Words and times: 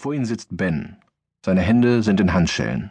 Vor 0.00 0.12
ihnen 0.12 0.26
sitzt 0.26 0.48
Ben. 0.50 0.96
Seine 1.44 1.62
Hände 1.62 2.02
sind 2.02 2.20
in 2.20 2.34
Handschellen. 2.34 2.90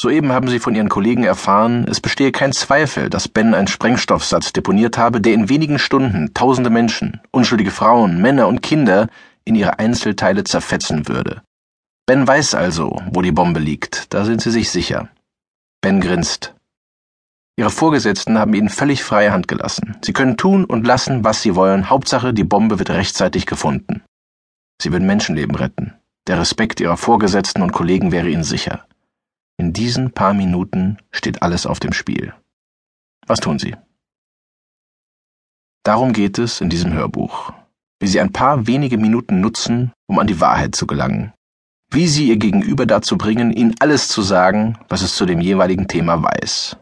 Soeben 0.00 0.32
haben 0.32 0.48
sie 0.48 0.60
von 0.60 0.74
ihren 0.74 0.88
Kollegen 0.88 1.24
erfahren, 1.24 1.84
es 1.88 2.00
bestehe 2.00 2.30
kein 2.30 2.52
Zweifel, 2.52 3.10
dass 3.10 3.28
Ben 3.28 3.52
einen 3.52 3.66
Sprengstoffsatz 3.66 4.52
deponiert 4.52 4.96
habe, 4.96 5.20
der 5.20 5.34
in 5.34 5.48
wenigen 5.48 5.78
Stunden 5.78 6.32
tausende 6.34 6.70
Menschen, 6.70 7.20
unschuldige 7.32 7.72
Frauen, 7.72 8.22
Männer 8.22 8.46
und 8.46 8.62
Kinder 8.62 9.08
in 9.44 9.56
ihre 9.56 9.78
Einzelteile 9.80 10.44
zerfetzen 10.44 11.08
würde. 11.08 11.42
Ben 12.06 12.26
weiß 12.26 12.54
also, 12.54 13.02
wo 13.10 13.22
die 13.22 13.32
Bombe 13.32 13.60
liegt, 13.60 14.14
da 14.14 14.24
sind 14.24 14.40
sie 14.40 14.52
sich 14.52 14.70
sicher. 14.70 15.08
Ben 15.80 16.00
grinst. 16.00 16.54
Ihre 17.56 17.70
Vorgesetzten 17.70 18.38
haben 18.38 18.54
ihnen 18.54 18.68
völlig 18.68 19.02
freie 19.02 19.32
Hand 19.32 19.48
gelassen. 19.48 19.96
Sie 20.02 20.12
können 20.12 20.36
tun 20.36 20.64
und 20.64 20.86
lassen, 20.86 21.24
was 21.24 21.42
sie 21.42 21.56
wollen, 21.56 21.90
Hauptsache, 21.90 22.32
die 22.32 22.44
Bombe 22.44 22.78
wird 22.78 22.90
rechtzeitig 22.90 23.46
gefunden. 23.46 24.02
Sie 24.80 24.92
würden 24.92 25.06
Menschenleben 25.08 25.56
retten. 25.56 25.94
Der 26.28 26.38
Respekt 26.38 26.78
ihrer 26.80 26.98
Vorgesetzten 26.98 27.62
und 27.62 27.72
Kollegen 27.72 28.12
wäre 28.12 28.28
ihnen 28.28 28.44
sicher. 28.44 28.86
In 29.56 29.72
diesen 29.72 30.12
paar 30.12 30.34
Minuten 30.34 30.98
steht 31.10 31.42
alles 31.42 31.64
auf 31.64 31.80
dem 31.80 31.94
Spiel. 31.94 32.34
Was 33.26 33.40
tun 33.40 33.58
Sie? 33.58 33.74
Darum 35.84 36.12
geht 36.12 36.38
es 36.38 36.60
in 36.60 36.68
diesem 36.68 36.92
Hörbuch. 36.92 37.52
Wie 37.98 38.06
Sie 38.06 38.20
ein 38.20 38.30
paar 38.30 38.66
wenige 38.66 38.98
Minuten 38.98 39.40
nutzen, 39.40 39.92
um 40.06 40.18
an 40.18 40.26
die 40.26 40.38
Wahrheit 40.38 40.76
zu 40.76 40.86
gelangen. 40.86 41.32
Wie 41.90 42.06
Sie 42.06 42.28
Ihr 42.28 42.36
Gegenüber 42.36 42.84
dazu 42.84 43.16
bringen, 43.16 43.50
Ihnen 43.50 43.74
alles 43.80 44.08
zu 44.08 44.20
sagen, 44.20 44.78
was 44.90 45.00
es 45.00 45.16
zu 45.16 45.24
dem 45.24 45.40
jeweiligen 45.40 45.88
Thema 45.88 46.22
weiß. 46.22 46.76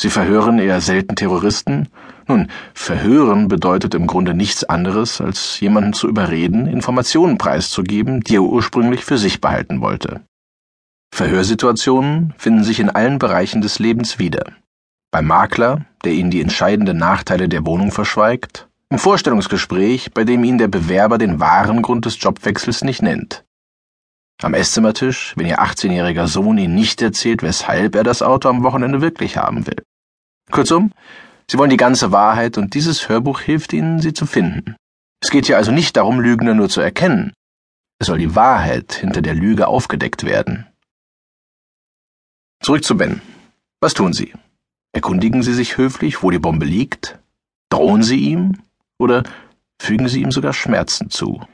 Sie 0.00 0.08
verhören 0.08 0.58
eher 0.58 0.80
selten 0.80 1.14
Terroristen, 1.14 1.90
nun, 2.26 2.48
verhören 2.72 3.48
bedeutet 3.48 3.94
im 3.94 4.06
Grunde 4.06 4.32
nichts 4.32 4.64
anderes, 4.64 5.20
als 5.20 5.60
jemanden 5.60 5.92
zu 5.92 6.08
überreden, 6.08 6.66
Informationen 6.66 7.36
preiszugeben, 7.36 8.22
die 8.22 8.36
er 8.36 8.42
ursprünglich 8.42 9.04
für 9.04 9.18
sich 9.18 9.42
behalten 9.42 9.82
wollte. 9.82 10.22
Verhörsituationen 11.14 12.32
finden 12.38 12.64
sich 12.64 12.80
in 12.80 12.88
allen 12.88 13.18
Bereichen 13.18 13.60
des 13.60 13.78
Lebens 13.78 14.18
wieder. 14.18 14.44
Beim 15.10 15.26
Makler, 15.26 15.84
der 16.02 16.12
Ihnen 16.12 16.30
die 16.30 16.40
entscheidenden 16.40 16.96
Nachteile 16.96 17.50
der 17.50 17.66
Wohnung 17.66 17.92
verschweigt, 17.92 18.70
im 18.88 18.98
Vorstellungsgespräch, 18.98 20.14
bei 20.14 20.24
dem 20.24 20.44
Ihnen 20.44 20.56
der 20.56 20.68
Bewerber 20.68 21.18
den 21.18 21.40
wahren 21.40 21.82
Grund 21.82 22.06
des 22.06 22.18
Jobwechsels 22.22 22.84
nicht 22.84 23.02
nennt. 23.02 23.44
Am 24.40 24.54
Esszimmertisch, 24.54 25.34
wenn 25.36 25.44
Ihr 25.44 25.60
18-jähriger 25.60 26.26
Sohn 26.26 26.56
Ihnen 26.56 26.74
nicht 26.74 27.02
erzählt, 27.02 27.42
weshalb 27.42 27.94
er 27.96 28.02
das 28.02 28.22
Auto 28.22 28.48
am 28.48 28.62
Wochenende 28.62 29.02
wirklich 29.02 29.36
haben 29.36 29.66
will. 29.66 29.82
Kurzum, 30.50 30.92
Sie 31.50 31.58
wollen 31.58 31.70
die 31.70 31.76
ganze 31.76 32.12
Wahrheit 32.12 32.58
und 32.58 32.74
dieses 32.74 33.08
Hörbuch 33.08 33.40
hilft 33.40 33.72
Ihnen, 33.72 34.00
sie 34.00 34.12
zu 34.12 34.24
finden. 34.24 34.76
Es 35.20 35.30
geht 35.30 35.46
hier 35.46 35.56
also 35.56 35.72
nicht 35.72 35.96
darum, 35.96 36.20
Lügner 36.20 36.54
nur 36.54 36.68
zu 36.68 36.80
erkennen. 36.80 37.32
Es 37.98 38.06
soll 38.06 38.18
die 38.18 38.36
Wahrheit 38.36 38.92
hinter 38.94 39.20
der 39.20 39.34
Lüge 39.34 39.66
aufgedeckt 39.66 40.22
werden. 40.24 40.68
Zurück 42.62 42.84
zu 42.84 42.96
Ben. 42.96 43.20
Was 43.80 43.94
tun 43.94 44.12
Sie? 44.12 44.32
Erkundigen 44.92 45.42
Sie 45.42 45.52
sich 45.52 45.76
höflich, 45.76 46.22
wo 46.22 46.30
die 46.30 46.38
Bombe 46.38 46.66
liegt? 46.66 47.18
Drohen 47.68 48.04
Sie 48.04 48.18
ihm? 48.18 48.62
Oder 49.00 49.24
fügen 49.82 50.08
Sie 50.08 50.22
ihm 50.22 50.30
sogar 50.30 50.52
Schmerzen 50.52 51.10
zu? 51.10 51.44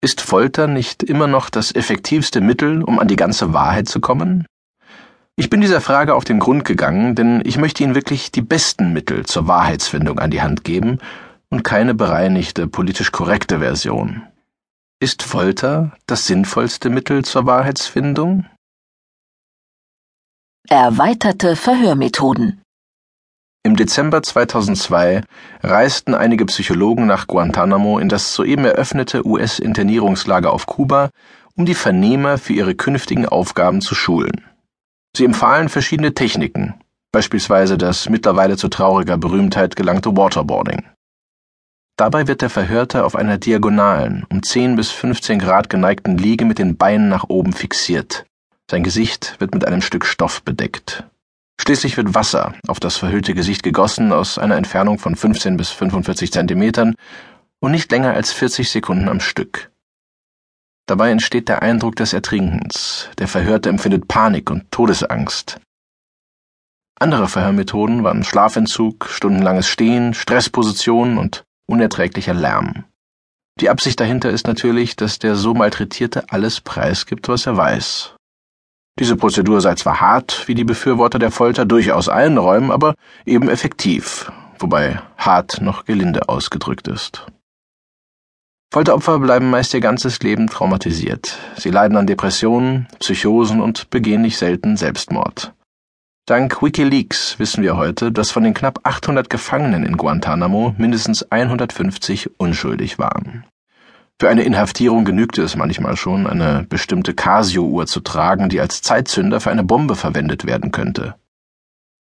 Ist 0.00 0.22
Folter 0.22 0.66
nicht 0.66 1.02
immer 1.02 1.26
noch 1.26 1.50
das 1.50 1.74
effektivste 1.74 2.40
Mittel, 2.40 2.82
um 2.82 2.98
an 2.98 3.08
die 3.08 3.16
ganze 3.16 3.52
Wahrheit 3.52 3.86
zu 3.86 4.00
kommen? 4.00 4.46
Ich 5.36 5.48
bin 5.48 5.62
dieser 5.62 5.80
Frage 5.80 6.14
auf 6.14 6.24
den 6.24 6.38
Grund 6.38 6.64
gegangen, 6.64 7.14
denn 7.14 7.42
ich 7.44 7.56
möchte 7.56 7.82
Ihnen 7.82 7.94
wirklich 7.94 8.32
die 8.32 8.42
besten 8.42 8.92
Mittel 8.92 9.24
zur 9.24 9.48
Wahrheitsfindung 9.48 10.18
an 10.18 10.30
die 10.30 10.42
Hand 10.42 10.62
geben 10.62 10.98
und 11.48 11.64
keine 11.64 11.94
bereinigte, 11.94 12.66
politisch 12.66 13.12
korrekte 13.12 13.60
Version. 13.60 14.22
Ist 15.00 15.22
Folter 15.22 15.92
das 16.06 16.26
sinnvollste 16.26 16.90
Mittel 16.90 17.24
zur 17.24 17.46
Wahrheitsfindung? 17.46 18.46
Erweiterte 20.68 21.56
Verhörmethoden 21.56 22.60
Im 23.64 23.76
Dezember 23.76 24.22
2002 24.22 25.24
reisten 25.62 26.14
einige 26.14 26.44
Psychologen 26.46 27.06
nach 27.06 27.26
Guantanamo 27.26 27.98
in 27.98 28.08
das 28.10 28.34
soeben 28.34 28.66
eröffnete 28.66 29.26
US-Internierungslager 29.26 30.52
auf 30.52 30.66
Kuba, 30.66 31.10
um 31.56 31.64
die 31.64 31.74
Vernehmer 31.74 32.38
für 32.38 32.52
ihre 32.52 32.74
künftigen 32.74 33.26
Aufgaben 33.26 33.80
zu 33.80 33.94
schulen. 33.94 34.51
Sie 35.16 35.24
empfahlen 35.24 35.68
verschiedene 35.68 36.14
Techniken, 36.14 36.74
beispielsweise 37.12 37.76
das 37.76 38.08
mittlerweile 38.08 38.56
zu 38.56 38.68
trauriger 38.68 39.18
Berühmtheit 39.18 39.76
gelangte 39.76 40.16
Waterboarding. 40.16 40.84
Dabei 41.98 42.26
wird 42.26 42.40
der 42.40 42.50
Verhörte 42.50 43.04
auf 43.04 43.14
einer 43.14 43.36
diagonalen, 43.36 44.24
um 44.30 44.42
10 44.42 44.76
bis 44.76 44.90
15 44.90 45.38
Grad 45.38 45.68
geneigten 45.68 46.16
Liege 46.16 46.46
mit 46.46 46.58
den 46.58 46.76
Beinen 46.76 47.08
nach 47.08 47.24
oben 47.28 47.52
fixiert. 47.52 48.24
Sein 48.70 48.82
Gesicht 48.82 49.36
wird 49.38 49.52
mit 49.52 49.66
einem 49.66 49.82
Stück 49.82 50.06
Stoff 50.06 50.42
bedeckt. 50.42 51.04
Schließlich 51.60 51.98
wird 51.98 52.14
Wasser 52.14 52.54
auf 52.66 52.80
das 52.80 52.96
verhüllte 52.96 53.34
Gesicht 53.34 53.62
gegossen 53.62 54.12
aus 54.12 54.38
einer 54.38 54.56
Entfernung 54.56 54.98
von 54.98 55.14
15 55.14 55.58
bis 55.58 55.70
45 55.70 56.32
Zentimetern 56.32 56.94
und 57.60 57.72
nicht 57.72 57.92
länger 57.92 58.14
als 58.14 58.32
40 58.32 58.70
Sekunden 58.70 59.08
am 59.08 59.20
Stück. 59.20 59.71
Dabei 60.92 61.10
entsteht 61.10 61.48
der 61.48 61.62
Eindruck 61.62 61.96
des 61.96 62.12
Ertrinkens. 62.12 63.08
Der 63.16 63.26
Verhörte 63.26 63.70
empfindet 63.70 64.08
Panik 64.08 64.50
und 64.50 64.70
Todesangst. 64.70 65.58
Andere 67.00 67.28
Verhörmethoden 67.28 68.04
waren 68.04 68.24
Schlafentzug, 68.24 69.06
stundenlanges 69.08 69.68
Stehen, 69.68 70.12
Stresspositionen 70.12 71.16
und 71.16 71.44
unerträglicher 71.66 72.34
Lärm. 72.34 72.84
Die 73.58 73.70
Absicht 73.70 74.00
dahinter 74.00 74.28
ist 74.28 74.46
natürlich, 74.46 74.94
dass 74.94 75.18
der 75.18 75.34
so 75.34 75.54
Malträtierte 75.54 76.24
alles 76.28 76.60
preisgibt, 76.60 77.26
was 77.26 77.46
er 77.46 77.56
weiß. 77.56 78.14
Diese 78.98 79.16
Prozedur 79.16 79.62
sei 79.62 79.76
zwar 79.76 79.98
hart, 79.98 80.46
wie 80.46 80.54
die 80.54 80.64
Befürworter 80.64 81.18
der 81.18 81.30
Folter 81.30 81.64
durchaus 81.64 82.10
einräumen, 82.10 82.70
aber 82.70 82.96
eben 83.24 83.48
effektiv, 83.48 84.30
wobei 84.58 85.00
hart 85.16 85.62
noch 85.62 85.86
gelinde 85.86 86.28
ausgedrückt 86.28 86.86
ist. 86.86 87.24
Folteropfer 88.72 89.18
bleiben 89.18 89.50
meist 89.50 89.74
ihr 89.74 89.80
ganzes 89.80 90.20
Leben 90.20 90.46
traumatisiert. 90.46 91.36
Sie 91.58 91.68
leiden 91.68 91.98
an 91.98 92.06
Depressionen, 92.06 92.88
Psychosen 93.00 93.60
und 93.60 93.90
begehen 93.90 94.22
nicht 94.22 94.38
selten 94.38 94.78
Selbstmord. 94.78 95.52
Dank 96.24 96.62
Wikileaks 96.62 97.38
wissen 97.38 97.62
wir 97.62 97.76
heute, 97.76 98.10
dass 98.12 98.30
von 98.30 98.44
den 98.44 98.54
knapp 98.54 98.80
800 98.84 99.28
Gefangenen 99.28 99.84
in 99.84 99.98
Guantanamo 99.98 100.74
mindestens 100.78 101.30
150 101.30 102.40
unschuldig 102.40 102.98
waren. 102.98 103.44
Für 104.18 104.30
eine 104.30 104.44
Inhaftierung 104.44 105.04
genügte 105.04 105.42
es 105.42 105.54
manchmal 105.54 105.98
schon, 105.98 106.26
eine 106.26 106.64
bestimmte 106.66 107.12
Casio-Uhr 107.12 107.86
zu 107.86 108.00
tragen, 108.00 108.48
die 108.48 108.60
als 108.60 108.80
Zeitzünder 108.80 109.40
für 109.40 109.50
eine 109.50 109.64
Bombe 109.64 109.96
verwendet 109.96 110.46
werden 110.46 110.70
könnte. 110.70 111.16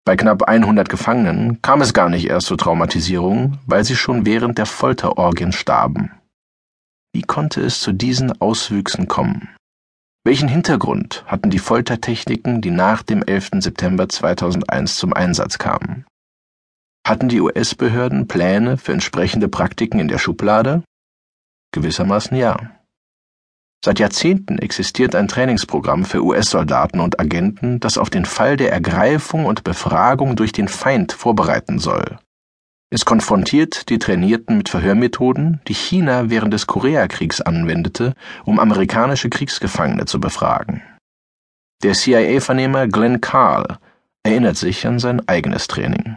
Bei 0.04 0.16
knapp 0.16 0.42
100 0.42 0.88
Gefangenen 0.88 1.62
kam 1.62 1.82
es 1.82 1.94
gar 1.94 2.08
nicht 2.08 2.28
erst 2.28 2.48
zur 2.48 2.58
Traumatisierung, 2.58 3.58
weil 3.66 3.84
sie 3.84 3.94
schon 3.94 4.26
während 4.26 4.58
der 4.58 4.66
Folterorgien 4.66 5.52
starben. 5.52 6.10
Wie 7.18 7.22
konnte 7.22 7.62
es 7.62 7.80
zu 7.80 7.92
diesen 7.92 8.40
Auswüchsen 8.40 9.08
kommen? 9.08 9.48
Welchen 10.24 10.46
Hintergrund 10.46 11.24
hatten 11.26 11.50
die 11.50 11.58
Foltertechniken, 11.58 12.60
die 12.60 12.70
nach 12.70 13.02
dem 13.02 13.24
11. 13.24 13.54
September 13.58 14.08
2001 14.08 14.94
zum 14.94 15.12
Einsatz 15.12 15.58
kamen? 15.58 16.06
Hatten 17.04 17.28
die 17.28 17.40
US-Behörden 17.40 18.28
Pläne 18.28 18.76
für 18.76 18.92
entsprechende 18.92 19.48
Praktiken 19.48 19.98
in 19.98 20.06
der 20.06 20.18
Schublade? 20.18 20.84
Gewissermaßen 21.72 22.36
ja. 22.36 22.70
Seit 23.84 23.98
Jahrzehnten 23.98 24.60
existiert 24.60 25.16
ein 25.16 25.26
Trainingsprogramm 25.26 26.04
für 26.04 26.22
US-Soldaten 26.22 27.00
und 27.00 27.18
Agenten, 27.18 27.80
das 27.80 27.98
auf 27.98 28.10
den 28.10 28.26
Fall 28.26 28.56
der 28.56 28.70
Ergreifung 28.70 29.44
und 29.44 29.64
Befragung 29.64 30.36
durch 30.36 30.52
den 30.52 30.68
Feind 30.68 31.10
vorbereiten 31.10 31.80
soll. 31.80 32.20
Es 32.90 33.04
konfrontiert 33.04 33.90
die 33.90 33.98
Trainierten 33.98 34.56
mit 34.56 34.70
Verhörmethoden, 34.70 35.60
die 35.68 35.74
China 35.74 36.30
während 36.30 36.54
des 36.54 36.66
Koreakriegs 36.66 37.42
anwendete, 37.42 38.14
um 38.44 38.58
amerikanische 38.58 39.28
Kriegsgefangene 39.28 40.06
zu 40.06 40.20
befragen. 40.20 40.82
Der 41.82 41.92
CIA-Vernehmer 41.92 42.88
Glenn 42.88 43.20
Carl 43.20 43.78
erinnert 44.22 44.56
sich 44.56 44.86
an 44.86 44.98
sein 44.98 45.26
eigenes 45.28 45.68
Training. 45.68 46.16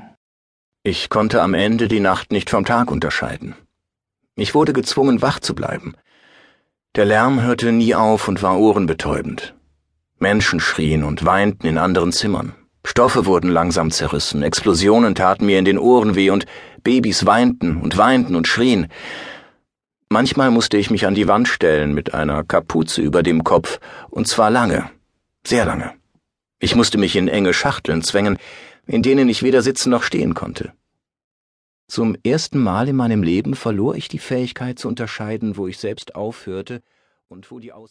Ich 0.83 1.09
konnte 1.09 1.41
am 1.41 1.53
Ende 1.53 1.87
die 1.87 1.99
Nacht 1.99 2.31
nicht 2.31 2.49
vom 2.49 2.65
Tag 2.65 2.89
unterscheiden. 2.89 3.53
Ich 4.35 4.55
wurde 4.55 4.71
gezwungen, 4.71 5.21
wach 5.21 5.39
zu 5.39 5.53
bleiben. 5.53 5.93
Der 6.95 7.05
Lärm 7.05 7.41
hörte 7.41 7.71
nie 7.73 7.95
auf 7.95 8.27
und 8.27 8.41
war 8.41 8.57
ohrenbetäubend. 8.57 9.53
Menschen 10.19 10.59
schrien 10.59 11.03
und 11.03 11.25
weinten 11.25 11.67
in 11.67 11.77
anderen 11.77 12.11
Zimmern. 12.11 12.55
Stoffe 12.91 13.25
wurden 13.25 13.49
langsam 13.49 13.89
zerrissen, 13.89 14.43
Explosionen 14.43 15.15
taten 15.15 15.45
mir 15.45 15.57
in 15.57 15.63
den 15.63 15.77
Ohren 15.77 16.13
weh 16.15 16.29
und 16.29 16.45
Babys 16.83 17.25
weinten 17.25 17.77
und 17.77 17.97
weinten 17.97 18.35
und 18.35 18.49
schrien. 18.49 18.87
Manchmal 20.09 20.51
musste 20.51 20.75
ich 20.75 20.91
mich 20.91 21.05
an 21.05 21.15
die 21.15 21.29
Wand 21.29 21.47
stellen 21.47 21.93
mit 21.93 22.13
einer 22.13 22.43
Kapuze 22.43 23.01
über 23.01 23.23
dem 23.23 23.45
Kopf, 23.45 23.79
und 24.09 24.27
zwar 24.27 24.51
lange, 24.51 24.91
sehr 25.47 25.63
lange. 25.63 25.93
Ich 26.59 26.75
musste 26.75 26.97
mich 26.97 27.15
in 27.15 27.29
enge 27.29 27.53
Schachteln 27.53 28.01
zwängen, 28.01 28.37
in 28.87 29.01
denen 29.01 29.29
ich 29.29 29.41
weder 29.41 29.61
sitzen 29.61 29.89
noch 29.89 30.03
stehen 30.03 30.33
konnte. 30.33 30.73
Zum 31.87 32.17
ersten 32.25 32.59
Mal 32.59 32.89
in 32.89 32.97
meinem 32.97 33.23
Leben 33.23 33.55
verlor 33.55 33.95
ich 33.95 34.09
die 34.09 34.19
Fähigkeit 34.19 34.77
zu 34.77 34.89
unterscheiden, 34.89 35.55
wo 35.55 35.65
ich 35.65 35.77
selbst 35.77 36.15
aufhörte 36.15 36.81
und 37.29 37.51
wo 37.51 37.59
die 37.59 37.71
Aus 37.71 37.89